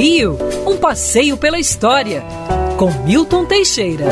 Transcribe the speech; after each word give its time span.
Rio, 0.00 0.38
um 0.66 0.78
passeio 0.78 1.36
pela 1.36 1.58
história, 1.58 2.24
com 2.78 2.90
Milton 3.04 3.44
Teixeira. 3.44 4.06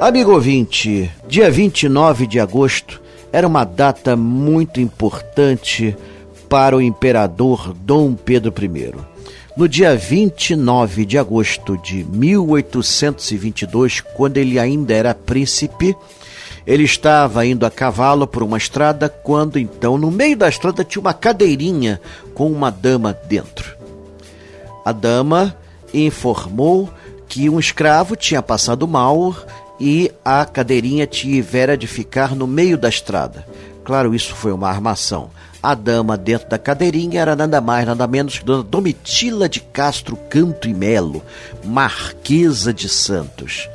Amigo 0.00 0.30
ouvinte, 0.30 1.10
dia 1.26 1.50
29 1.50 2.28
de 2.28 2.38
agosto 2.38 3.02
era 3.32 3.48
uma 3.48 3.64
data 3.64 4.14
muito 4.14 4.80
importante 4.80 5.96
para 6.48 6.76
o 6.76 6.80
imperador 6.80 7.74
Dom 7.74 8.14
Pedro 8.14 8.54
I. 8.56 8.94
No 9.56 9.68
dia 9.68 9.96
29 9.96 11.04
de 11.04 11.18
agosto 11.18 11.76
de 11.76 12.04
1822, 12.04 14.00
quando 14.00 14.36
ele 14.36 14.60
ainda 14.60 14.94
era 14.94 15.12
príncipe, 15.12 15.96
ele 16.64 16.84
estava 16.84 17.44
indo 17.44 17.66
a 17.66 17.70
cavalo 17.70 18.28
por 18.28 18.44
uma 18.44 18.58
estrada 18.58 19.08
quando 19.08 19.58
então, 19.58 19.98
no 19.98 20.08
meio 20.08 20.36
da 20.36 20.48
estrada, 20.48 20.84
tinha 20.84 21.00
uma 21.00 21.12
cadeirinha 21.12 22.00
com 22.32 22.46
uma 22.46 22.70
dama 22.70 23.12
dentro. 23.12 23.81
A 24.84 24.92
dama 24.92 25.56
informou 25.94 26.88
que 27.28 27.48
um 27.48 27.58
escravo 27.58 28.16
tinha 28.16 28.42
passado 28.42 28.86
mal 28.86 29.34
e 29.80 30.12
a 30.24 30.44
cadeirinha 30.44 31.06
tivera 31.06 31.76
de 31.76 31.86
ficar 31.86 32.34
no 32.34 32.46
meio 32.46 32.76
da 32.76 32.88
estrada. 32.88 33.46
Claro, 33.84 34.14
isso 34.14 34.34
foi 34.34 34.52
uma 34.52 34.68
armação. 34.68 35.30
A 35.62 35.74
dama 35.74 36.16
dentro 36.16 36.48
da 36.48 36.58
cadeirinha 36.58 37.20
era 37.20 37.36
nada 37.36 37.60
mais, 37.60 37.86
nada 37.86 38.06
menos 38.06 38.38
que 38.38 38.44
Dona 38.44 38.62
Domitila 38.62 39.48
de 39.48 39.60
Castro 39.60 40.16
Canto 40.28 40.68
e 40.68 40.74
Melo, 40.74 41.22
Marquesa 41.64 42.72
de 42.72 42.88
Santos. 42.88 43.68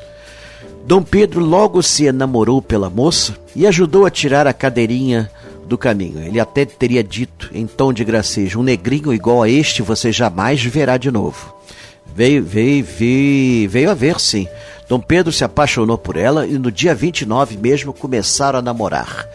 Dom 0.85 1.01
Pedro 1.01 1.43
logo 1.43 1.81
se 1.81 2.05
enamorou 2.05 2.61
pela 2.61 2.89
moça 2.89 3.35
e 3.55 3.65
ajudou 3.65 4.05
a 4.05 4.09
tirar 4.09 4.47
a 4.47 4.53
cadeirinha 4.53 5.29
do 5.67 5.77
caminho. 5.77 6.23
Ele 6.23 6.39
até 6.39 6.65
teria 6.65 7.03
dito, 7.03 7.49
em 7.53 7.67
tom 7.67 7.93
de 7.93 8.03
gracejo, 8.03 8.59
um 8.59 8.63
negrinho 8.63 9.13
igual 9.13 9.43
a 9.43 9.49
este 9.49 9.81
você 9.81 10.11
jamais 10.11 10.63
verá 10.63 10.97
de 10.97 11.11
novo. 11.11 11.55
Veio, 12.15 12.43
veio, 12.43 12.83
veio, 12.83 13.69
veio 13.69 13.91
a 13.91 13.93
ver, 13.93 14.19
sim. 14.19 14.47
Dom 14.89 14.99
Pedro 14.99 15.31
se 15.31 15.43
apaixonou 15.43 15.97
por 15.97 16.15
ela 16.15 16.47
e 16.47 16.57
no 16.57 16.71
dia 16.71 16.95
29 16.95 17.57
mesmo 17.57 17.93
começaram 17.93 18.59
a 18.59 18.61
namorar. 18.61 19.27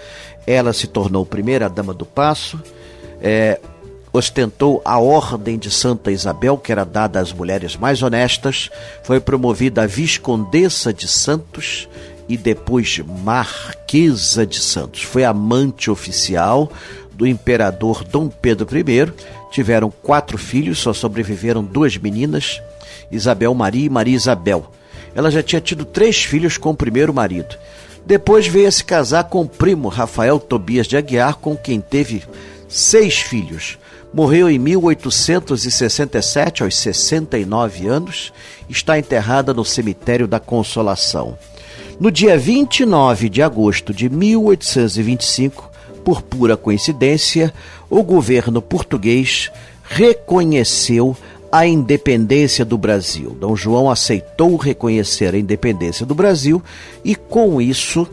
Ela 0.47 0.73
se 0.73 0.87
tornou 0.87 1.25
primeira 1.25 1.69
dama 1.69 1.95
do 1.95 2.06
passo, 2.06 2.61
é, 3.21 3.61
ostentou 4.12 4.83
a 4.84 4.99
Ordem 4.99 5.59
de 5.59 5.71
Santa 5.71 6.11
Isabel, 6.11 6.59
que 6.59 6.73
era 6.73 6.84
dada 6.84 7.21
às 7.21 7.33
mulheres 7.33 7.77
mais 7.77 8.03
honestas, 8.03 8.71
foi 9.05 9.21
promovida 9.21 9.83
a 9.83 9.87
Viscondessa 9.87 10.93
de 10.93 11.06
Santos 11.06 11.89
e 12.28 12.37
depois 12.37 13.01
Marquesa 13.23 14.47
de 14.47 14.59
Santos. 14.59 15.03
Foi 15.03 15.25
amante 15.25 15.91
oficial 15.91 16.73
do 17.12 17.27
imperador 17.27 18.05
Dom 18.05 18.28
Pedro 18.28 18.67
I. 18.77 19.12
Tiveram 19.51 19.91
quatro 19.91 20.39
filhos, 20.39 20.78
só 20.78 20.93
sobreviveram 20.93 21.62
duas 21.62 21.97
meninas, 21.97 22.61
Isabel 23.11 23.55
Maria 23.55 23.87
e 23.87 23.91
Maria 23.91 24.17
Isabel. 24.17 24.70
Ela 25.15 25.31
já 25.31 25.43
tinha 25.43 25.61
tido 25.61 25.84
três 25.84 26.25
filhos 26.25 26.56
com 26.56 26.70
o 26.70 26.77
primeiro 26.77 27.12
marido. 27.12 27.56
Depois 28.05 28.47
veio 28.47 28.67
a 28.67 28.70
se 28.70 28.83
casar 28.83 29.25
com 29.25 29.43
o 29.43 29.48
primo 29.48 29.89
Rafael 29.89 30.41
Tobias 30.41 30.87
de 30.87 30.97
Aguiar, 30.97 31.37
com 31.37 31.56
quem 31.56 31.81
teve 31.81 32.23
seis 32.69 33.20
filhos. 33.20 33.78
Morreu 34.12 34.50
em 34.50 34.59
1867, 34.59 36.62
aos 36.62 36.77
69 36.77 37.87
anos, 37.87 38.33
está 38.69 38.98
enterrada 38.98 39.55
no 39.55 39.65
cemitério 39.65 40.27
da 40.27 40.41
Consolação. 40.41 41.39
No 42.03 42.11
dia 42.11 42.36
29 42.36 43.28
de 43.28 43.41
agosto 43.42 43.95
de 43.95 44.11
1825, 44.11 45.70
por 46.05 46.20
pura 46.20 46.56
coincidência, 46.56 47.55
o 47.89 48.03
governo 48.03 48.61
português 48.61 49.53
reconheceu 49.84 51.17
a 51.53 51.64
independência 51.64 52.64
do 52.64 52.77
Brasil. 52.77 53.36
Dom 53.39 53.55
João 53.55 53.89
aceitou 53.89 54.56
reconhecer 54.56 55.33
a 55.33 55.39
independência 55.39 56.05
do 56.05 56.12
Brasil 56.12 56.61
e, 57.05 57.14
com 57.14 57.62
isso, 57.62 58.05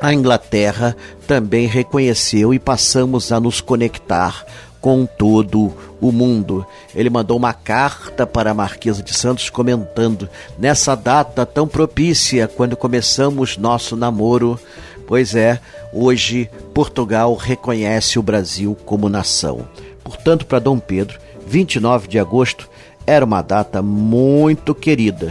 a 0.00 0.12
Inglaterra 0.12 0.96
também 1.24 1.68
reconheceu 1.68 2.52
e 2.52 2.58
passamos 2.58 3.30
a 3.30 3.38
nos 3.38 3.60
conectar 3.60 4.44
com 4.84 5.06
todo 5.06 5.72
o 5.98 6.12
mundo. 6.12 6.66
Ele 6.94 7.08
mandou 7.08 7.38
uma 7.38 7.54
carta 7.54 8.26
para 8.26 8.50
a 8.50 8.54
Marquesa 8.54 9.02
de 9.02 9.14
Santos 9.14 9.48
comentando: 9.48 10.28
nessa 10.58 10.94
data 10.94 11.46
tão 11.46 11.66
propícia, 11.66 12.46
quando 12.46 12.76
começamos 12.76 13.56
nosso 13.56 13.96
namoro, 13.96 14.60
pois 15.06 15.34
é, 15.34 15.58
hoje 15.90 16.50
Portugal 16.74 17.34
reconhece 17.34 18.18
o 18.18 18.22
Brasil 18.22 18.76
como 18.84 19.08
nação. 19.08 19.66
Portanto, 20.04 20.44
para 20.44 20.58
Dom 20.58 20.78
Pedro, 20.78 21.18
29 21.46 22.06
de 22.06 22.18
agosto 22.18 22.68
era 23.06 23.24
uma 23.24 23.40
data 23.40 23.80
muito 23.80 24.74
querida. 24.74 25.30